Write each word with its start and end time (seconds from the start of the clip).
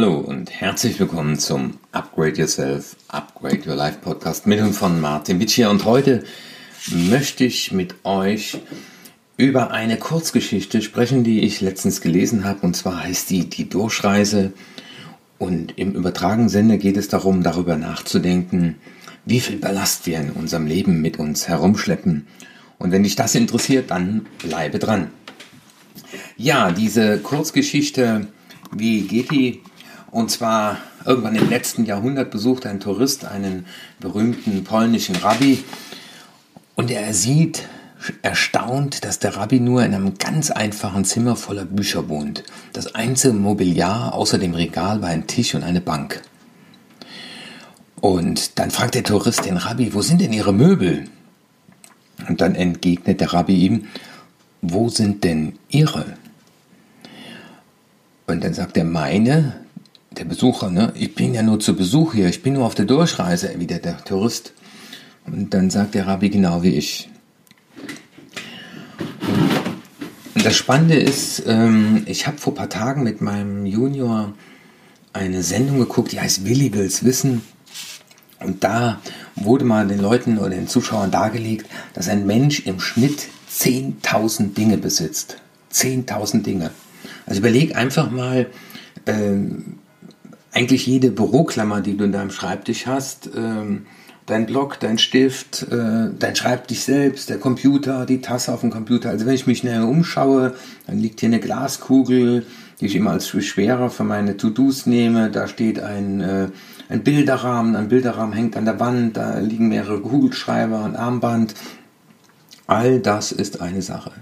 Hallo 0.00 0.18
und 0.18 0.52
herzlich 0.52 1.00
willkommen 1.00 1.40
zum 1.40 1.74
Upgrade 1.90 2.38
Yourself, 2.38 2.94
Upgrade 3.08 3.68
Your 3.68 3.74
Life 3.74 3.98
Podcast 4.00 4.46
mit 4.46 4.60
und 4.60 4.72
von 4.72 5.00
Martin 5.00 5.40
Witsch 5.40 5.54
hier. 5.54 5.70
Und 5.70 5.84
heute 5.84 6.22
möchte 6.86 7.42
ich 7.42 7.72
mit 7.72 7.96
euch 8.04 8.58
über 9.36 9.72
eine 9.72 9.96
Kurzgeschichte 9.96 10.82
sprechen, 10.82 11.24
die 11.24 11.40
ich 11.40 11.60
letztens 11.60 12.00
gelesen 12.00 12.44
habe. 12.44 12.60
Und 12.60 12.76
zwar 12.76 13.02
heißt 13.02 13.28
die 13.28 13.48
Die 13.48 13.68
Durchreise. 13.68 14.52
Und 15.36 15.76
im 15.76 15.94
übertragenen 15.94 16.48
Sinne 16.48 16.78
geht 16.78 16.96
es 16.96 17.08
darum, 17.08 17.42
darüber 17.42 17.76
nachzudenken, 17.76 18.76
wie 19.24 19.40
viel 19.40 19.56
Ballast 19.56 20.06
wir 20.06 20.20
in 20.20 20.30
unserem 20.30 20.68
Leben 20.68 21.00
mit 21.00 21.18
uns 21.18 21.48
herumschleppen. 21.48 22.28
Und 22.78 22.92
wenn 22.92 23.02
dich 23.02 23.16
das 23.16 23.34
interessiert, 23.34 23.90
dann 23.90 24.26
bleibe 24.38 24.78
dran. 24.78 25.10
Ja, 26.36 26.70
diese 26.70 27.18
Kurzgeschichte, 27.18 28.28
wie 28.70 29.00
geht 29.00 29.32
die? 29.32 29.60
Und 30.10 30.30
zwar 30.30 30.78
irgendwann 31.04 31.34
im 31.34 31.50
letzten 31.50 31.84
Jahrhundert 31.84 32.30
besucht 32.30 32.66
ein 32.66 32.80
Tourist 32.80 33.24
einen 33.24 33.66
berühmten 34.00 34.64
polnischen 34.64 35.16
Rabbi 35.16 35.62
und 36.76 36.90
er 36.90 37.12
sieht 37.12 37.68
erstaunt, 38.22 39.04
dass 39.04 39.18
der 39.18 39.36
Rabbi 39.36 39.60
nur 39.60 39.84
in 39.84 39.94
einem 39.94 40.16
ganz 40.18 40.50
einfachen 40.50 41.04
Zimmer 41.04 41.36
voller 41.36 41.64
Bücher 41.64 42.08
wohnt. 42.08 42.44
Das 42.72 42.94
einzige 42.94 43.34
Mobiliar 43.34 44.14
außer 44.14 44.38
dem 44.38 44.54
Regal 44.54 45.02
war 45.02 45.08
ein 45.08 45.26
Tisch 45.26 45.54
und 45.54 45.64
eine 45.64 45.80
Bank. 45.80 46.22
Und 48.00 48.58
dann 48.58 48.70
fragt 48.70 48.94
der 48.94 49.02
Tourist 49.02 49.44
den 49.44 49.56
Rabbi, 49.56 49.92
wo 49.92 50.02
sind 50.02 50.20
denn 50.20 50.32
Ihre 50.32 50.52
Möbel? 50.52 51.04
Und 52.28 52.40
dann 52.40 52.54
entgegnet 52.54 53.20
der 53.20 53.32
Rabbi 53.32 53.54
ihm, 53.54 53.88
wo 54.62 54.88
sind 54.88 55.24
denn 55.24 55.58
Ihre? 55.68 56.16
Und 58.26 58.44
dann 58.44 58.54
sagt 58.54 58.76
er, 58.76 58.84
meine, 58.84 59.54
der 60.18 60.24
Besucher, 60.24 60.70
ne? 60.70 60.92
Ich 60.94 61.14
bin 61.14 61.34
ja 61.34 61.42
nur 61.42 61.60
zu 61.60 61.74
Besuch 61.76 62.14
hier, 62.14 62.28
ich 62.28 62.42
bin 62.42 62.54
nur 62.54 62.66
auf 62.66 62.74
der 62.74 62.84
Durchreise, 62.84 63.52
erwidert 63.52 63.84
der 63.84 64.04
Tourist. 64.04 64.52
Und 65.26 65.54
dann 65.54 65.70
sagt 65.70 65.94
der 65.94 66.06
Rabbi 66.06 66.30
genau 66.30 66.62
wie 66.62 66.74
ich. 66.74 67.08
Und 70.34 70.44
das 70.44 70.56
Spannende 70.56 70.96
ist, 70.96 71.42
ähm, 71.46 72.04
ich 72.06 72.26
habe 72.26 72.38
vor 72.38 72.52
ein 72.52 72.56
paar 72.56 72.68
Tagen 72.68 73.02
mit 73.02 73.20
meinem 73.20 73.66
Junior 73.66 74.34
eine 75.12 75.42
Sendung 75.42 75.78
geguckt, 75.78 76.12
die 76.12 76.20
heißt 76.20 76.44
Willi 76.44 76.72
will's 76.72 77.04
wissen. 77.04 77.42
Und 78.40 78.62
da 78.62 79.00
wurde 79.34 79.64
mal 79.64 79.86
den 79.86 79.98
Leuten 79.98 80.38
oder 80.38 80.50
den 80.50 80.68
Zuschauern 80.68 81.10
dargelegt, 81.10 81.66
dass 81.92 82.08
ein 82.08 82.26
Mensch 82.26 82.60
im 82.60 82.80
Schnitt 82.80 83.28
10.000 83.50 84.54
Dinge 84.54 84.78
besitzt. 84.78 85.38
10.000 85.72 86.42
Dinge. 86.42 86.70
Also 87.26 87.40
überleg 87.40 87.76
einfach 87.76 88.10
mal, 88.10 88.46
ähm, 89.06 89.78
eigentlich 90.52 90.86
jede 90.86 91.10
Büroklammer, 91.10 91.80
die 91.80 91.96
du 91.96 92.04
in 92.04 92.12
deinem 92.12 92.30
Schreibtisch 92.30 92.86
hast, 92.86 93.30
ähm, 93.36 93.86
dein 94.26 94.46
Block, 94.46 94.78
dein 94.80 94.98
Stift, 94.98 95.66
äh, 95.70 96.10
dein 96.18 96.36
Schreibtisch 96.36 96.80
selbst, 96.80 97.30
der 97.30 97.38
Computer, 97.38 98.06
die 98.06 98.20
Tasse 98.20 98.52
auf 98.52 98.60
dem 98.60 98.70
Computer. 98.70 99.10
Also 99.10 99.26
wenn 99.26 99.34
ich 99.34 99.46
mich 99.46 99.64
näher 99.64 99.86
umschaue, 99.86 100.54
dann 100.86 100.98
liegt 100.98 101.20
hier 101.20 101.28
eine 101.28 101.40
Glaskugel, 101.40 102.44
die 102.80 102.86
ich 102.86 102.94
immer 102.94 103.10
als 103.10 103.28
schwerer 103.28 103.90
für 103.90 104.04
meine 104.04 104.36
To-Dos 104.36 104.86
nehme. 104.86 105.30
Da 105.30 105.48
steht 105.48 105.80
ein, 105.80 106.20
äh, 106.20 106.48
ein 106.88 107.02
Bilderrahmen, 107.02 107.74
ein 107.76 107.88
Bilderrahmen 107.88 108.34
hängt 108.34 108.56
an 108.56 108.64
der 108.64 108.80
Wand, 108.80 109.16
da 109.16 109.38
liegen 109.38 109.68
mehrere 109.68 110.00
Kugelschreiber, 110.00 110.84
ein 110.84 110.96
Armband. 110.96 111.54
All 112.66 113.00
das 113.00 113.32
ist 113.32 113.60
eine 113.60 113.82
Sache. 113.82 114.12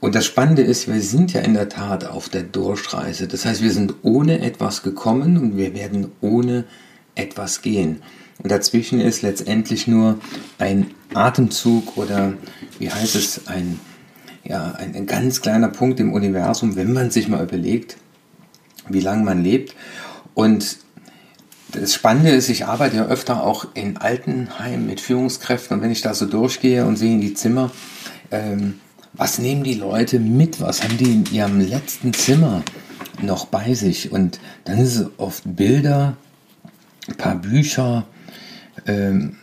Und 0.00 0.14
das 0.14 0.26
Spannende 0.26 0.62
ist, 0.62 0.86
wir 0.86 1.00
sind 1.00 1.32
ja 1.32 1.40
in 1.40 1.54
der 1.54 1.68
Tat 1.68 2.04
auf 2.04 2.28
der 2.28 2.44
Durchreise. 2.44 3.26
Das 3.26 3.44
heißt, 3.44 3.62
wir 3.62 3.72
sind 3.72 3.94
ohne 4.02 4.40
etwas 4.40 4.82
gekommen 4.82 5.36
und 5.36 5.56
wir 5.56 5.74
werden 5.74 6.12
ohne 6.20 6.64
etwas 7.16 7.62
gehen. 7.62 8.02
Und 8.40 8.52
dazwischen 8.52 9.00
ist 9.00 9.22
letztendlich 9.22 9.88
nur 9.88 10.20
ein 10.58 10.92
Atemzug 11.12 11.96
oder 11.96 12.34
wie 12.78 12.90
heißt 12.90 13.16
es, 13.16 13.48
ein, 13.48 13.80
ja, 14.44 14.72
ein, 14.78 14.94
ein 14.94 15.06
ganz 15.06 15.40
kleiner 15.40 15.68
Punkt 15.68 15.98
im 15.98 16.12
Universum, 16.12 16.76
wenn 16.76 16.92
man 16.92 17.10
sich 17.10 17.28
mal 17.28 17.42
überlegt, 17.42 17.96
wie 18.88 19.00
lange 19.00 19.24
man 19.24 19.42
lebt. 19.42 19.74
Und 20.34 20.78
das 21.72 21.92
Spannende 21.92 22.30
ist, 22.30 22.48
ich 22.48 22.66
arbeite 22.66 22.96
ja 22.96 23.06
öfter 23.06 23.42
auch 23.42 23.66
in 23.74 23.96
Altenheimen 23.96 24.86
mit 24.86 25.00
Führungskräften 25.00 25.76
und 25.76 25.82
wenn 25.82 25.90
ich 25.90 26.00
da 26.00 26.14
so 26.14 26.26
durchgehe 26.26 26.86
und 26.86 26.96
sehe 26.96 27.12
in 27.12 27.20
die 27.20 27.34
Zimmer, 27.34 27.72
ähm, 28.30 28.78
was 29.12 29.38
nehmen 29.38 29.64
die 29.64 29.74
Leute 29.74 30.20
mit? 30.20 30.60
Was 30.60 30.82
haben 30.82 30.96
die 30.98 31.12
in 31.12 31.26
ihrem 31.32 31.60
letzten 31.60 32.12
Zimmer 32.12 32.62
noch 33.22 33.46
bei 33.46 33.74
sich? 33.74 34.12
Und 34.12 34.40
dann 34.64 34.78
ist 34.78 34.96
es 34.96 35.06
oft 35.16 35.42
Bilder, 35.44 36.16
ein 37.08 37.16
paar 37.16 37.36
Bücher, 37.36 38.04
ähm, 38.86 39.36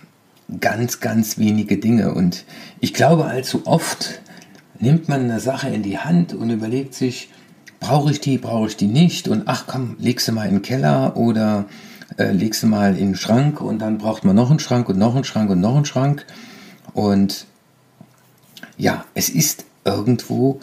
ganz, 0.59 0.99
ganz 0.99 1.37
wenige 1.37 1.77
Dinge. 1.77 2.13
Und 2.13 2.45
ich 2.79 2.93
glaube, 2.93 3.25
allzu 3.25 3.65
oft 3.65 4.21
nimmt 4.79 5.09
man 5.09 5.21
eine 5.21 5.39
Sache 5.39 5.69
in 5.69 5.83
die 5.83 5.97
Hand 5.97 6.33
und 6.33 6.49
überlegt 6.49 6.93
sich, 6.93 7.29
brauche 7.79 8.11
ich 8.11 8.21
die, 8.21 8.37
brauche 8.37 8.67
ich 8.67 8.77
die 8.77 8.87
nicht? 8.87 9.27
Und 9.27 9.43
ach 9.45 9.65
komm, 9.67 9.95
legst 9.99 10.27
du 10.27 10.31
mal 10.31 10.47
in 10.47 10.55
den 10.55 10.61
Keller 10.61 11.17
oder 11.17 11.65
äh, 12.17 12.31
legst 12.31 12.63
du 12.63 12.67
mal 12.67 12.95
in 12.95 13.07
den 13.07 13.15
Schrank 13.15 13.61
und 13.61 13.79
dann 13.79 13.97
braucht 13.97 14.23
man 14.23 14.35
noch 14.35 14.49
einen 14.49 14.59
Schrank 14.59 14.89
und 14.89 14.97
noch 14.97 15.15
einen 15.15 15.23
Schrank 15.23 15.49
und 15.49 15.59
noch 15.59 15.75
einen 15.75 15.85
Schrank. 15.85 16.25
Und 16.93 17.45
ja, 18.77 19.05
es 19.13 19.29
ist 19.29 19.65
irgendwo 19.83 20.59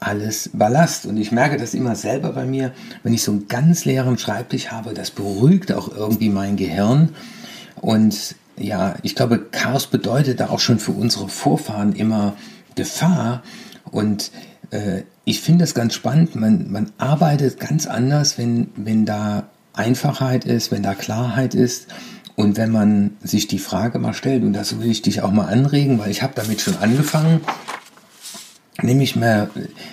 alles 0.00 0.50
Ballast. 0.52 1.06
Und 1.06 1.16
ich 1.16 1.32
merke 1.32 1.56
das 1.56 1.74
immer 1.74 1.96
selber 1.96 2.32
bei 2.32 2.44
mir, 2.44 2.72
wenn 3.02 3.14
ich 3.14 3.22
so 3.22 3.32
einen 3.32 3.48
ganz 3.48 3.84
leeren 3.84 4.18
Schreibtisch 4.18 4.68
habe, 4.68 4.94
das 4.94 5.10
beruhigt 5.10 5.72
auch 5.72 5.88
irgendwie 5.88 6.28
mein 6.28 6.56
Gehirn. 6.56 7.10
Und 7.80 8.36
ja, 8.56 8.94
ich 9.02 9.14
glaube, 9.14 9.46
Chaos 9.50 9.86
bedeutet 9.86 10.40
da 10.40 10.50
auch 10.50 10.60
schon 10.60 10.78
für 10.78 10.92
unsere 10.92 11.28
Vorfahren 11.28 11.94
immer 11.94 12.34
Gefahr. 12.74 13.42
Und 13.90 14.30
äh, 14.70 15.02
ich 15.24 15.40
finde 15.40 15.64
das 15.64 15.74
ganz 15.74 15.94
spannend. 15.94 16.36
Man, 16.36 16.70
man 16.70 16.92
arbeitet 16.98 17.58
ganz 17.58 17.86
anders, 17.86 18.38
wenn, 18.38 18.68
wenn 18.76 19.06
da 19.06 19.44
Einfachheit 19.72 20.44
ist, 20.44 20.70
wenn 20.70 20.82
da 20.82 20.94
Klarheit 20.94 21.54
ist. 21.54 21.88
Und 22.36 22.56
wenn 22.56 22.70
man 22.70 23.12
sich 23.22 23.46
die 23.46 23.58
Frage 23.58 23.98
mal 23.98 24.14
stellt, 24.14 24.42
und 24.42 24.52
das 24.52 24.80
will 24.80 24.90
ich 24.90 25.02
dich 25.02 25.22
auch 25.22 25.30
mal 25.30 25.46
anregen, 25.46 25.98
weil 25.98 26.10
ich 26.10 26.22
habe 26.22 26.32
damit 26.34 26.60
schon 26.60 26.76
angefangen, 26.78 27.40
nämlich 28.82 29.14
mir 29.14 29.50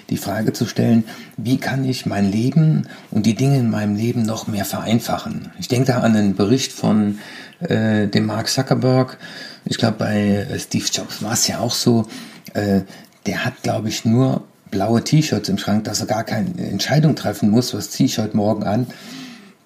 die 0.10 0.18
Frage 0.18 0.54
zu 0.54 0.66
stellen, 0.66 1.04
wie 1.38 1.58
kann 1.58 1.86
ich 1.86 2.06
mein 2.06 2.32
Leben 2.32 2.88
und 3.12 3.26
die 3.26 3.36
Dinge 3.36 3.58
in 3.58 3.70
meinem 3.70 3.96
Leben 3.96 4.24
noch 4.24 4.48
mehr 4.48 4.66
vereinfachen? 4.66 5.52
Ich 5.60 5.68
denke 5.68 5.92
da 5.92 6.00
an 6.00 6.16
einen 6.16 6.36
Bericht 6.36 6.72
von 6.72 7.20
äh, 7.60 8.08
dem 8.08 8.26
Mark 8.26 8.50
Zuckerberg. 8.50 9.18
Ich 9.66 9.78
glaube, 9.78 9.98
bei 10.00 10.48
äh, 10.50 10.60
Steve 10.60 10.86
Jobs 10.92 11.22
war 11.22 11.34
es 11.34 11.48
ja 11.48 11.60
auch 11.60 11.74
so. 11.74 12.08
Äh, 12.54 12.82
der 13.28 13.46
hat, 13.46 13.62
glaube 13.62 13.90
ich, 13.90 14.04
nur 14.04 14.44
blaue 14.72 15.04
T-Shirts 15.04 15.50
im 15.50 15.60
Schrank, 15.60 15.84
dass 15.84 16.00
er 16.00 16.08
gar 16.08 16.24
keine 16.24 16.50
Entscheidung 16.58 17.16
treffen 17.16 17.52
muss, 17.52 17.74
was 17.74 17.92
ziehe 17.92 18.08
ich 18.08 18.18
heute 18.18 18.36
Morgen 18.36 18.64
an. 18.64 18.88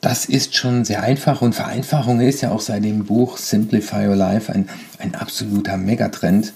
Das 0.05 0.25
ist 0.25 0.55
schon 0.55 0.85
sehr 0.85 1.01
einfach 1.01 1.41
und 1.41 1.55
Vereinfachung 1.55 2.19
ist 2.19 2.41
ja 2.41 2.51
auch 2.51 2.59
seit 2.59 2.83
dem 2.83 3.05
Buch 3.05 3.37
Simplify 3.37 4.07
Your 4.07 4.15
Life 4.15 4.53
ein, 4.53 4.69
ein 4.99 5.15
absoluter 5.15 5.77
Megatrend. 5.77 6.53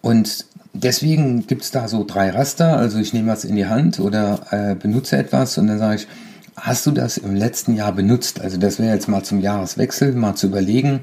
Und 0.00 0.46
deswegen 0.72 1.46
gibt 1.46 1.62
es 1.62 1.70
da 1.70 1.86
so 1.86 2.02
drei 2.02 2.30
Raster. 2.30 2.76
Also 2.76 2.98
ich 2.98 3.12
nehme 3.12 3.30
was 3.30 3.44
in 3.44 3.54
die 3.54 3.66
Hand 3.66 4.00
oder 4.00 4.48
äh, 4.50 4.74
benutze 4.74 5.16
etwas 5.16 5.58
und 5.58 5.68
dann 5.68 5.78
sage 5.78 6.00
ich, 6.00 6.08
hast 6.56 6.86
du 6.86 6.90
das 6.90 7.18
im 7.18 7.36
letzten 7.36 7.76
Jahr 7.76 7.92
benutzt? 7.92 8.40
Also 8.40 8.56
das 8.56 8.80
wäre 8.80 8.92
jetzt 8.92 9.06
mal 9.06 9.22
zum 9.22 9.40
Jahreswechsel, 9.40 10.10
mal 10.10 10.34
zu 10.34 10.48
überlegen, 10.48 11.02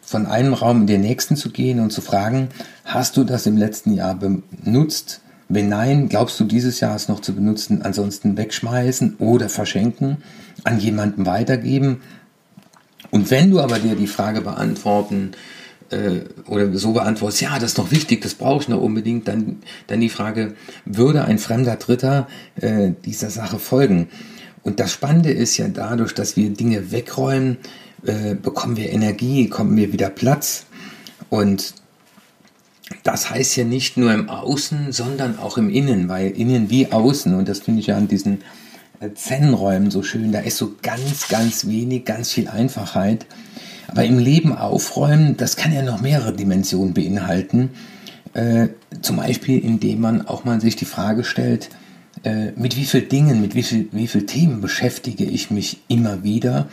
von 0.00 0.24
einem 0.24 0.54
Raum 0.54 0.80
in 0.80 0.86
den 0.86 1.02
nächsten 1.02 1.36
zu 1.36 1.50
gehen 1.50 1.80
und 1.80 1.90
zu 1.90 2.00
fragen, 2.00 2.48
hast 2.86 3.18
du 3.18 3.24
das 3.24 3.44
im 3.44 3.58
letzten 3.58 3.92
Jahr 3.92 4.14
benutzt? 4.14 5.20
Wenn 5.48 5.68
nein, 5.68 6.08
glaubst 6.08 6.40
du 6.40 6.44
dieses 6.44 6.80
Jahr 6.80 6.96
es 6.96 7.08
noch 7.08 7.20
zu 7.20 7.34
benutzen? 7.34 7.82
Ansonsten 7.82 8.36
wegschmeißen 8.36 9.16
oder 9.18 9.48
verschenken, 9.48 10.18
an 10.64 10.80
jemanden 10.80 11.26
weitergeben. 11.26 12.00
Und 13.10 13.30
wenn 13.30 13.50
du 13.50 13.60
aber 13.60 13.78
dir 13.78 13.94
die 13.94 14.06
Frage 14.06 14.40
beantworten 14.40 15.32
äh, 15.90 16.20
oder 16.46 16.76
so 16.76 16.92
beantwortest, 16.92 17.42
ja, 17.42 17.58
das 17.58 17.72
ist 17.72 17.78
noch 17.78 17.90
wichtig, 17.90 18.22
das 18.22 18.34
brauche 18.34 18.62
ich 18.62 18.68
noch 18.68 18.80
unbedingt, 18.80 19.28
dann, 19.28 19.58
dann 19.86 20.00
die 20.00 20.08
Frage, 20.08 20.54
würde 20.84 21.24
ein 21.24 21.38
fremder 21.38 21.76
Dritter 21.76 22.26
äh, 22.60 22.92
dieser 23.04 23.30
Sache 23.30 23.58
folgen? 23.58 24.08
Und 24.62 24.80
das 24.80 24.92
Spannende 24.92 25.30
ist 25.30 25.58
ja 25.58 25.68
dadurch, 25.68 26.14
dass 26.14 26.36
wir 26.36 26.48
Dinge 26.50 26.90
wegräumen, 26.90 27.58
äh, 28.06 28.34
bekommen 28.34 28.76
wir 28.76 28.90
Energie, 28.90 29.48
kommen 29.48 29.76
wir 29.76 29.92
wieder 29.92 30.08
Platz. 30.08 30.64
Und 31.28 31.74
das 33.02 33.30
heißt 33.30 33.56
ja 33.56 33.64
nicht 33.64 33.96
nur 33.96 34.12
im 34.12 34.28
Außen, 34.28 34.92
sondern 34.92 35.38
auch 35.38 35.56
im 35.56 35.70
Innen, 35.70 36.08
weil 36.08 36.30
innen 36.30 36.70
wie 36.70 36.92
außen, 36.92 37.34
und 37.34 37.48
das 37.48 37.60
finde 37.60 37.80
ich 37.80 37.88
ja 37.88 37.96
an 37.96 38.08
diesen 38.08 38.42
äh, 39.00 39.10
Zen-Räumen 39.14 39.90
so 39.90 40.02
schön, 40.02 40.32
da 40.32 40.40
ist 40.40 40.58
so 40.58 40.74
ganz, 40.82 41.28
ganz 41.28 41.66
wenig, 41.66 42.04
ganz 42.04 42.32
viel 42.32 42.48
Einfachheit. 42.48 43.26
Aber 43.88 44.04
im 44.04 44.18
Leben 44.18 44.56
aufräumen, 44.56 45.36
das 45.36 45.56
kann 45.56 45.72
ja 45.72 45.82
noch 45.82 46.00
mehrere 46.00 46.34
Dimensionen 46.34 46.94
beinhalten. 46.94 47.70
Äh, 48.32 48.68
zum 49.00 49.16
Beispiel, 49.16 49.58
indem 49.64 50.00
man 50.00 50.26
auch 50.26 50.44
mal 50.44 50.60
sich 50.60 50.76
die 50.76 50.84
Frage 50.84 51.24
stellt, 51.24 51.70
äh, 52.24 52.52
mit 52.56 52.76
wie 52.76 52.84
vielen 52.84 53.08
Dingen, 53.08 53.40
mit 53.40 53.54
wie 53.54 53.62
vielen 53.62 53.88
wie 53.92 54.08
viel 54.08 54.26
Themen 54.26 54.60
beschäftige 54.60 55.24
ich 55.24 55.50
mich 55.50 55.82
immer 55.88 56.22
wieder 56.24 56.68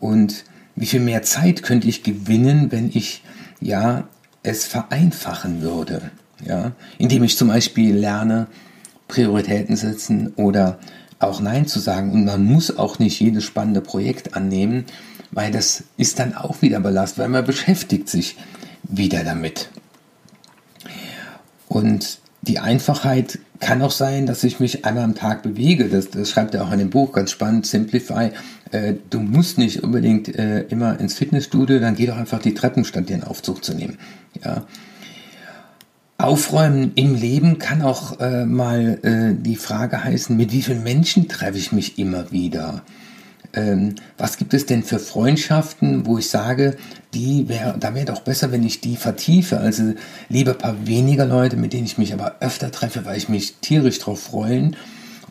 und 0.00 0.44
wie 0.74 0.86
viel 0.86 1.00
mehr 1.00 1.22
Zeit 1.22 1.62
könnte 1.62 1.88
ich 1.88 2.02
gewinnen, 2.02 2.70
wenn 2.70 2.90
ich 2.92 3.22
ja 3.60 4.08
es 4.46 4.64
vereinfachen 4.64 5.60
würde, 5.60 6.10
ja, 6.44 6.72
indem 6.98 7.24
ich 7.24 7.36
zum 7.36 7.48
Beispiel 7.48 7.94
lerne, 7.94 8.46
Prioritäten 9.08 9.76
setzen 9.76 10.32
oder 10.36 10.78
auch 11.18 11.40
Nein 11.40 11.66
zu 11.66 11.78
sagen. 11.80 12.12
Und 12.12 12.24
man 12.24 12.44
muss 12.44 12.76
auch 12.76 12.98
nicht 12.98 13.20
jedes 13.20 13.44
spannende 13.44 13.80
Projekt 13.80 14.34
annehmen, 14.34 14.84
weil 15.30 15.50
das 15.50 15.84
ist 15.96 16.18
dann 16.18 16.34
auch 16.34 16.62
wieder 16.62 16.80
Belast, 16.80 17.18
weil 17.18 17.28
man 17.28 17.44
beschäftigt 17.44 18.08
sich 18.08 18.36
wieder 18.82 19.24
damit. 19.24 19.70
Und 21.68 22.18
die 22.42 22.58
Einfachheit 22.60 23.40
kann 23.58 23.82
auch 23.82 23.90
sein, 23.90 24.26
dass 24.26 24.44
ich 24.44 24.60
mich 24.60 24.84
einmal 24.84 25.04
am 25.04 25.14
Tag 25.14 25.42
bewege. 25.42 25.88
Das, 25.88 26.10
das 26.10 26.30
schreibt 26.30 26.54
er 26.54 26.64
auch 26.64 26.72
in 26.72 26.78
dem 26.78 26.90
Buch 26.90 27.12
ganz 27.12 27.30
spannend, 27.30 27.66
Simplify. 27.66 28.30
Äh, 28.72 28.94
du 29.10 29.20
musst 29.20 29.58
nicht 29.58 29.82
unbedingt 29.82 30.34
äh, 30.34 30.62
immer 30.62 30.98
ins 30.98 31.14
Fitnessstudio, 31.14 31.78
dann 31.78 31.94
geh 31.94 32.06
doch 32.06 32.16
einfach 32.16 32.40
die 32.40 32.54
Treppen, 32.54 32.84
statt 32.84 33.08
den 33.08 33.24
Aufzug 33.24 33.64
zu 33.64 33.74
nehmen. 33.74 33.98
Ja. 34.44 34.66
Aufräumen 36.18 36.92
im 36.94 37.14
Leben 37.14 37.58
kann 37.58 37.82
auch 37.82 38.20
äh, 38.20 38.46
mal 38.46 38.98
äh, 39.02 39.34
die 39.38 39.56
Frage 39.56 40.02
heißen, 40.02 40.36
mit 40.36 40.50
wie 40.50 40.62
vielen 40.62 40.82
Menschen 40.82 41.28
treffe 41.28 41.58
ich 41.58 41.72
mich 41.72 41.98
immer 41.98 42.32
wieder? 42.32 42.82
Ähm, 43.52 43.94
was 44.16 44.38
gibt 44.38 44.54
es 44.54 44.66
denn 44.66 44.82
für 44.82 44.98
Freundschaften, 44.98 46.06
wo 46.06 46.18
ich 46.18 46.28
sage, 46.28 46.76
die 47.14 47.48
wär, 47.48 47.76
da 47.78 47.94
wäre 47.94 48.06
doch 48.06 48.20
besser, 48.20 48.50
wenn 48.50 48.64
ich 48.64 48.80
die 48.80 48.96
vertiefe. 48.96 49.58
Also 49.58 49.94
lieber 50.28 50.52
ein 50.52 50.58
paar 50.58 50.86
weniger 50.86 51.26
Leute, 51.26 51.56
mit 51.56 51.72
denen 51.72 51.86
ich 51.86 51.98
mich 51.98 52.12
aber 52.12 52.36
öfter 52.40 52.70
treffe, 52.70 53.04
weil 53.04 53.16
ich 53.16 53.28
mich 53.28 53.56
tierisch 53.60 53.98
drauf 53.98 54.20
freue. 54.20 54.72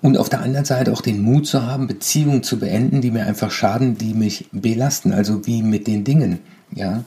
Und 0.06 0.20
auf 0.20 0.30
der 0.30 0.42
anderen 0.42 0.66
Seite 0.66 0.94
auch 0.94 1.02
den 1.02 1.24
Mut 1.24 1.48
zu 1.48 1.64
haben, 1.64 1.88
Beziehungen 1.88 2.44
zu 2.44 2.60
beenden, 2.60 3.02
die 3.02 3.10
mir 3.10 3.26
einfach 3.26 3.50
schaden, 3.50 3.98
die 3.98 4.14
mich 4.14 4.46
belasten. 4.52 5.12
Also 5.12 5.48
wie 5.48 5.64
mit 5.64 5.88
den 5.88 6.04
Dingen. 6.04 6.42
Ja. 6.76 7.04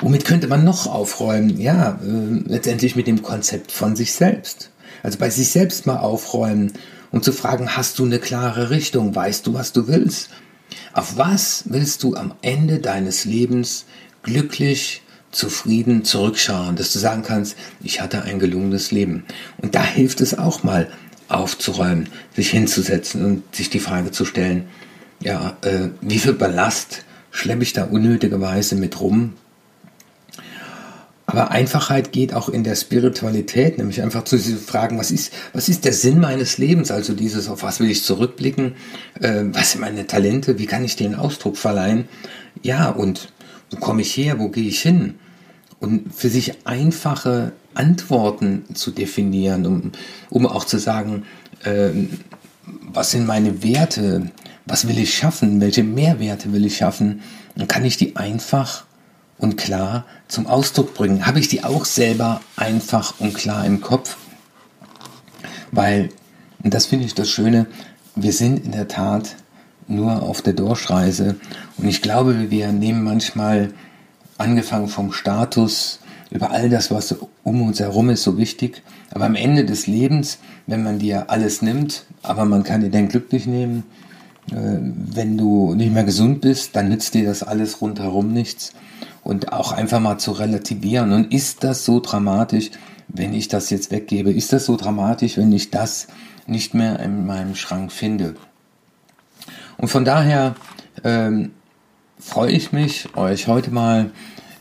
Womit 0.00 0.24
könnte 0.24 0.48
man 0.48 0.64
noch 0.64 0.88
aufräumen? 0.88 1.60
Ja, 1.60 2.00
äh, 2.02 2.42
letztendlich 2.48 2.96
mit 2.96 3.06
dem 3.06 3.22
Konzept 3.22 3.70
von 3.70 3.94
sich 3.94 4.12
selbst. 4.12 4.70
Also 5.04 5.18
bei 5.18 5.30
sich 5.30 5.50
selbst 5.50 5.86
mal 5.86 5.98
aufräumen 5.98 6.72
und 7.12 7.22
zu 7.22 7.30
fragen, 7.30 7.76
hast 7.76 8.00
du 8.00 8.04
eine 8.06 8.18
klare 8.18 8.70
Richtung? 8.70 9.14
Weißt 9.14 9.46
du, 9.46 9.54
was 9.54 9.72
du 9.72 9.86
willst? 9.86 10.30
Auf 10.94 11.16
was 11.16 11.62
willst 11.66 12.02
du 12.02 12.16
am 12.16 12.34
Ende 12.42 12.80
deines 12.80 13.24
Lebens 13.24 13.84
glücklich, 14.24 15.02
zufrieden 15.30 16.02
zurückschauen, 16.02 16.74
dass 16.74 16.92
du 16.92 16.98
sagen 16.98 17.22
kannst, 17.22 17.56
ich 17.82 18.00
hatte 18.00 18.22
ein 18.22 18.40
gelungenes 18.40 18.90
Leben. 18.90 19.24
Und 19.58 19.76
da 19.76 19.84
hilft 19.84 20.20
es 20.22 20.36
auch 20.36 20.64
mal 20.64 20.88
aufzuräumen, 21.28 22.08
sich 22.34 22.50
hinzusetzen 22.50 23.24
und 23.24 23.54
sich 23.54 23.70
die 23.70 23.80
Frage 23.80 24.10
zu 24.10 24.24
stellen, 24.24 24.68
ja, 25.20 25.56
äh, 25.62 25.88
wie 26.00 26.18
viel 26.18 26.34
Ballast 26.34 27.04
schleppe 27.30 27.62
ich 27.62 27.72
da 27.72 27.84
unnötigerweise 27.84 28.76
mit 28.76 29.00
rum, 29.00 29.34
aber 31.26 31.50
Einfachheit 31.50 32.12
geht 32.12 32.32
auch 32.32 32.48
in 32.48 32.62
der 32.62 32.76
Spiritualität, 32.76 33.78
nämlich 33.78 34.00
einfach 34.00 34.22
zu 34.22 34.38
fragen, 34.38 34.96
was 34.96 35.10
ist, 35.10 35.32
was 35.52 35.68
ist 35.68 35.84
der 35.84 35.92
Sinn 35.92 36.20
meines 36.20 36.56
Lebens? 36.56 36.92
Also 36.92 37.14
dieses, 37.14 37.48
auf 37.48 37.64
was 37.64 37.80
will 37.80 37.90
ich 37.90 38.04
zurückblicken? 38.04 38.76
Äh, 39.20 39.42
was 39.46 39.72
sind 39.72 39.80
meine 39.80 40.06
Talente? 40.06 40.58
Wie 40.58 40.66
kann 40.66 40.84
ich 40.84 40.94
den 40.94 41.16
Ausdruck 41.16 41.56
verleihen? 41.56 42.08
Ja, 42.62 42.90
und 42.90 43.32
wo 43.70 43.76
komme 43.78 44.02
ich 44.02 44.16
her? 44.16 44.38
Wo 44.38 44.48
gehe 44.48 44.68
ich 44.68 44.80
hin? 44.80 45.16
Und 45.80 46.14
für 46.14 46.28
sich 46.28 46.64
einfache 46.64 47.52
Antworten 47.76 48.64
zu 48.74 48.90
definieren, 48.90 49.66
um, 49.66 49.92
um 50.30 50.46
auch 50.46 50.64
zu 50.64 50.78
sagen, 50.78 51.24
äh, 51.64 51.90
was 52.92 53.10
sind 53.10 53.26
meine 53.26 53.62
Werte? 53.62 54.30
Was 54.64 54.88
will 54.88 54.98
ich 54.98 55.14
schaffen? 55.14 55.60
Welche 55.60 55.84
Mehrwerte 55.84 56.52
will 56.52 56.66
ich 56.66 56.78
schaffen? 56.78 57.22
Dann 57.54 57.68
kann 57.68 57.84
ich 57.84 57.96
die 57.96 58.16
einfach 58.16 58.84
und 59.38 59.56
klar 59.56 60.04
zum 60.28 60.46
Ausdruck 60.46 60.94
bringen. 60.94 61.26
Habe 61.26 61.38
ich 61.38 61.48
die 61.48 61.62
auch 61.62 61.84
selber 61.84 62.40
einfach 62.56 63.20
und 63.20 63.34
klar 63.34 63.64
im 63.64 63.80
Kopf? 63.80 64.16
Weil, 65.70 66.08
und 66.62 66.74
das 66.74 66.86
finde 66.86 67.06
ich 67.06 67.14
das 67.14 67.30
Schöne, 67.30 67.66
wir 68.14 68.32
sind 68.32 68.64
in 68.64 68.72
der 68.72 68.88
Tat 68.88 69.36
nur 69.88 70.22
auf 70.22 70.42
der 70.42 70.54
Durchreise 70.54 71.36
und 71.76 71.86
ich 71.86 72.02
glaube, 72.02 72.50
wir 72.50 72.72
nehmen 72.72 73.04
manchmal, 73.04 73.72
angefangen 74.38 74.88
vom 74.88 75.12
Status, 75.12 76.00
über 76.30 76.50
all 76.50 76.68
das, 76.68 76.90
was 76.90 77.14
um 77.44 77.62
uns 77.62 77.80
herum 77.80 78.10
ist, 78.10 78.22
so 78.22 78.38
wichtig. 78.38 78.82
Aber 79.12 79.26
am 79.26 79.34
Ende 79.34 79.64
des 79.64 79.86
Lebens, 79.86 80.38
wenn 80.66 80.82
man 80.82 80.98
dir 80.98 81.30
alles 81.30 81.62
nimmt, 81.62 82.04
aber 82.22 82.44
man 82.44 82.62
kann 82.62 82.80
dir 82.80 82.90
dann 82.90 83.08
glücklich 83.08 83.46
nehmen, 83.46 83.84
äh, 84.50 84.54
wenn 84.54 85.36
du 85.36 85.74
nicht 85.74 85.92
mehr 85.92 86.04
gesund 86.04 86.40
bist, 86.40 86.76
dann 86.76 86.88
nützt 86.88 87.14
dir 87.14 87.24
das 87.24 87.42
alles 87.42 87.80
rundherum 87.80 88.32
nichts 88.32 88.72
und 89.22 89.52
auch 89.52 89.72
einfach 89.72 90.00
mal 90.00 90.18
zu 90.18 90.32
relativieren. 90.32 91.12
Und 91.12 91.32
ist 91.32 91.64
das 91.64 91.84
so 91.84 92.00
dramatisch, 92.00 92.70
wenn 93.08 93.34
ich 93.34 93.48
das 93.48 93.70
jetzt 93.70 93.90
weggebe? 93.90 94.32
Ist 94.32 94.52
das 94.52 94.66
so 94.66 94.76
dramatisch, 94.76 95.36
wenn 95.36 95.52
ich 95.52 95.70
das 95.70 96.08
nicht 96.46 96.74
mehr 96.74 97.00
in 97.00 97.26
meinem 97.26 97.54
Schrank 97.54 97.92
finde? 97.92 98.34
Und 99.78 99.88
von 99.88 100.04
daher 100.04 100.54
ähm, 101.04 101.50
freue 102.18 102.50
ich 102.50 102.72
mich, 102.72 103.16
euch 103.16 103.46
heute 103.46 103.70
mal 103.70 104.10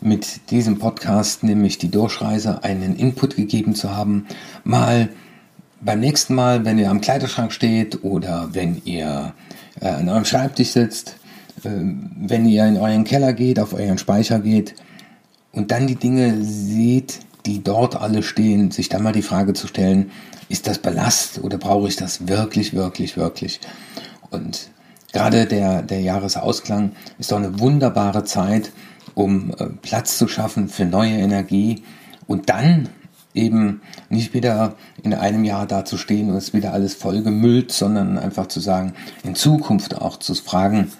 mit 0.05 0.51
diesem 0.51 0.77
Podcast, 0.77 1.43
nämlich 1.43 1.79
die 1.79 1.89
Durchreise, 1.89 2.63
einen 2.63 2.95
Input 2.95 3.35
gegeben 3.35 3.73
zu 3.73 3.95
haben. 3.95 4.27
Mal 4.63 5.09
beim 5.81 5.99
nächsten 5.99 6.35
Mal, 6.35 6.63
wenn 6.63 6.77
ihr 6.77 6.91
am 6.91 7.01
Kleiderschrank 7.01 7.51
steht 7.51 8.03
oder 8.03 8.49
wenn 8.53 8.81
ihr 8.85 9.33
äh, 9.81 9.87
an 9.87 10.07
eurem 10.07 10.25
Schreibtisch 10.25 10.69
sitzt, 10.69 11.15
ähm, 11.63 12.11
wenn 12.17 12.45
ihr 12.45 12.65
in 12.65 12.77
euren 12.77 13.03
Keller 13.03 13.33
geht, 13.33 13.59
auf 13.59 13.73
euren 13.73 13.97
Speicher 13.97 14.39
geht 14.39 14.75
und 15.51 15.71
dann 15.71 15.87
die 15.87 15.95
Dinge 15.95 16.43
seht, 16.43 17.19
die 17.47 17.63
dort 17.63 17.95
alle 17.95 18.21
stehen, 18.21 18.69
sich 18.69 18.89
dann 18.89 19.01
mal 19.01 19.11
die 19.11 19.23
Frage 19.23 19.53
zu 19.53 19.67
stellen, 19.67 20.11
ist 20.49 20.67
das 20.67 20.77
Ballast 20.77 21.39
oder 21.43 21.57
brauche 21.57 21.87
ich 21.87 21.95
das 21.95 22.27
wirklich, 22.27 22.73
wirklich, 22.73 23.17
wirklich? 23.17 23.59
Und 24.29 24.69
gerade 25.11 25.47
der, 25.47 25.81
der 25.81 26.01
Jahresausklang 26.01 26.91
ist 27.17 27.31
doch 27.31 27.37
eine 27.37 27.59
wunderbare 27.59 28.23
Zeit, 28.23 28.71
um 29.15 29.51
äh, 29.51 29.65
Platz 29.81 30.17
zu 30.17 30.27
schaffen 30.27 30.69
für 30.69 30.85
neue 30.85 31.17
Energie 31.17 31.83
und 32.27 32.49
dann 32.49 32.89
eben 33.33 33.81
nicht 34.09 34.33
wieder 34.33 34.75
in 35.03 35.13
einem 35.13 35.43
Jahr 35.43 35.65
da 35.65 35.83
zu 35.83 35.97
stehen 35.97 36.29
und 36.29 36.35
es 36.37 36.53
wieder 36.53 36.71
alles 36.71 36.93
vollgemüllt, 36.93 37.71
sondern 37.71 38.17
einfach 38.17 38.47
zu 38.47 38.59
sagen, 38.59 38.93
in 39.23 39.35
Zukunft 39.35 39.97
auch 39.97 40.17
zu 40.17 40.35
fragen, 40.35 40.91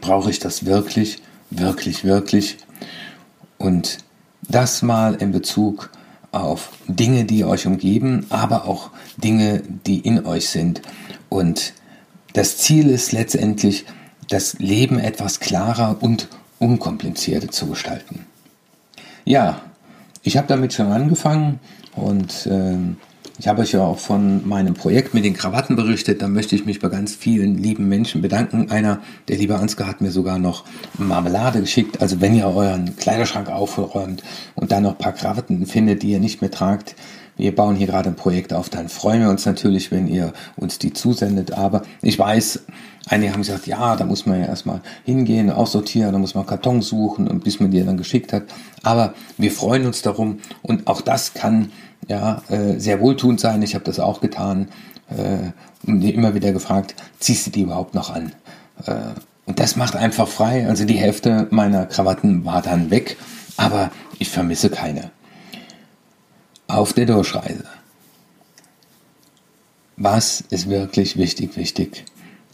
Brauche 0.00 0.30
ich 0.30 0.38
das 0.38 0.64
wirklich, 0.64 1.22
wirklich, 1.50 2.04
wirklich? 2.04 2.58
Und 3.58 3.98
das 4.48 4.82
mal 4.82 5.14
in 5.14 5.32
Bezug 5.32 5.90
auf 6.30 6.70
Dinge, 6.88 7.24
die 7.24 7.44
euch 7.44 7.66
umgeben, 7.66 8.26
aber 8.30 8.66
auch 8.66 8.90
Dinge, 9.16 9.62
die 9.86 10.00
in 10.00 10.24
euch 10.24 10.48
sind. 10.48 10.82
Und 11.28 11.74
das 12.32 12.56
Ziel 12.56 12.88
ist 12.88 13.12
letztendlich, 13.12 13.84
das 14.28 14.58
Leben 14.58 14.98
etwas 14.98 15.40
klarer 15.40 15.98
und 16.00 16.28
unkomplizierter 16.62 17.50
zu 17.50 17.66
gestalten. 17.66 18.24
Ja, 19.24 19.60
ich 20.22 20.36
habe 20.36 20.46
damit 20.46 20.72
schon 20.72 20.86
angefangen 20.86 21.58
und 21.96 22.46
äh, 22.46 22.76
ich 23.38 23.48
habe 23.48 23.62
euch 23.62 23.72
ja 23.72 23.80
auch 23.80 23.98
von 23.98 24.46
meinem 24.46 24.74
Projekt 24.74 25.14
mit 25.14 25.24
den 25.24 25.34
Krawatten 25.34 25.74
berichtet. 25.74 26.22
Da 26.22 26.28
möchte 26.28 26.54
ich 26.54 26.64
mich 26.64 26.78
bei 26.78 26.88
ganz 26.88 27.16
vielen 27.16 27.58
lieben 27.58 27.88
Menschen 27.88 28.22
bedanken. 28.22 28.70
Einer, 28.70 29.00
der 29.26 29.38
liebe 29.38 29.56
Ansgar, 29.56 29.88
hat 29.88 30.00
mir 30.00 30.12
sogar 30.12 30.38
noch 30.38 30.64
Marmelade 30.96 31.60
geschickt. 31.60 32.00
Also 32.00 32.20
wenn 32.20 32.36
ihr 32.36 32.46
euren 32.46 32.96
Kleiderschrank 32.96 33.48
aufräumt 33.48 34.22
und 34.54 34.70
da 34.70 34.80
noch 34.80 34.92
ein 34.92 34.98
paar 34.98 35.14
Krawatten 35.14 35.66
findet, 35.66 36.04
die 36.04 36.10
ihr 36.10 36.20
nicht 36.20 36.40
mehr 36.40 36.52
tragt, 36.52 36.94
wir 37.36 37.54
bauen 37.54 37.76
hier 37.76 37.86
gerade 37.86 38.08
ein 38.08 38.16
Projekt 38.16 38.52
auf, 38.52 38.68
dann 38.68 38.88
freuen 38.88 39.22
wir 39.22 39.30
uns 39.30 39.46
natürlich, 39.46 39.90
wenn 39.90 40.06
ihr 40.06 40.32
uns 40.56 40.78
die 40.78 40.92
zusendet. 40.92 41.52
Aber 41.52 41.82
ich 42.02 42.18
weiß, 42.18 42.64
einige 43.06 43.32
haben 43.32 43.40
gesagt, 43.40 43.66
ja, 43.66 43.96
da 43.96 44.04
muss 44.04 44.26
man 44.26 44.40
ja 44.40 44.46
erstmal 44.46 44.80
hingehen, 45.04 45.50
aussortieren, 45.50 46.12
da 46.12 46.18
muss 46.18 46.34
man 46.34 46.46
Karton 46.46 46.82
suchen 46.82 47.28
und 47.28 47.44
bis 47.44 47.60
man 47.60 47.70
die 47.70 47.82
dann 47.84 47.96
geschickt 47.96 48.32
hat. 48.32 48.44
Aber 48.82 49.14
wir 49.38 49.50
freuen 49.50 49.86
uns 49.86 50.02
darum 50.02 50.38
und 50.62 50.86
auch 50.86 51.00
das 51.00 51.34
kann 51.34 51.72
ja, 52.08 52.42
äh, 52.48 52.78
sehr 52.78 53.00
wohltuend 53.00 53.40
sein. 53.40 53.62
Ich 53.62 53.74
habe 53.74 53.84
das 53.84 54.00
auch 54.00 54.20
getan 54.20 54.68
äh, 55.10 55.52
und 55.86 56.02
immer 56.02 56.34
wieder 56.34 56.52
gefragt, 56.52 56.94
ziehst 57.18 57.46
du 57.46 57.50
die 57.50 57.62
überhaupt 57.62 57.94
noch 57.94 58.14
an? 58.14 58.32
Äh, 58.86 58.94
und 59.46 59.58
das 59.58 59.76
macht 59.76 59.96
einfach 59.96 60.28
frei. 60.28 60.68
Also 60.68 60.84
die 60.84 60.94
Hälfte 60.94 61.48
meiner 61.50 61.86
Krawatten 61.86 62.44
war 62.44 62.62
dann 62.62 62.90
weg, 62.90 63.16
aber 63.56 63.90
ich 64.18 64.28
vermisse 64.28 64.70
keine. 64.70 65.10
Auf 66.72 66.94
der 66.94 67.04
Durchreise. 67.04 67.66
Was 69.98 70.40
ist 70.48 70.70
wirklich 70.70 71.18
wichtig, 71.18 71.54
wichtig 71.58 72.06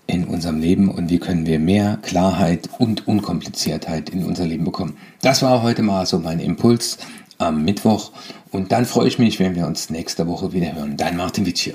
in 0.09 0.25
unserem 0.25 0.59
Leben 0.59 0.91
und 0.91 1.09
wie 1.09 1.21
können 1.21 1.47
wir 1.47 1.61
mehr 1.61 2.01
Klarheit 2.03 2.69
und 2.79 3.07
Unkompliziertheit 3.07 4.11
in 4.11 4.25
unser 4.25 4.45
Leben 4.45 4.65
bekommen? 4.65 4.97
Das 5.23 5.43
war 5.43 5.63
heute 5.63 5.83
mal 5.83 6.05
so 6.05 6.19
mein 6.19 6.41
Impuls 6.41 6.99
am 7.39 7.65
Mittwoch. 7.65 8.11
Und 8.51 8.73
dann 8.73 8.87
freue 8.87 9.07
ich 9.07 9.21
mich, 9.21 9.39
wenn 9.39 9.55
wir 9.55 9.69
uns 9.69 9.89
nächste 9.89 10.27
Woche 10.27 10.53
wieder 10.53 10.75
hören. 10.75 10.97
Dein 10.97 11.17
Martin 11.17 11.47
Witsch 11.47 11.63
hier. 11.63 11.75